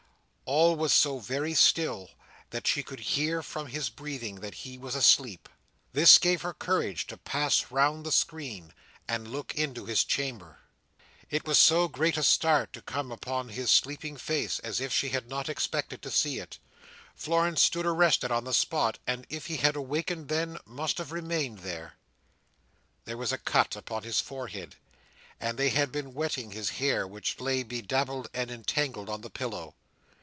[0.53, 2.09] All was so very still
[2.49, 5.47] that she could hear from his breathing that he was asleep.
[5.93, 8.73] This gave her courage to pass round the screen,
[9.07, 10.59] and look into his chamber.
[11.29, 15.07] It was as great a start to come upon his sleeping face as if she
[15.07, 16.59] had not expected to see it.
[17.15, 21.59] Florence stood arrested on the spot, and if he had awakened then, must have remained
[21.59, 21.93] there.
[23.05, 24.75] There was a cut upon his forehead,
[25.39, 29.75] and they had been wetting his hair, which lay bedabbled and entangled on the pillow.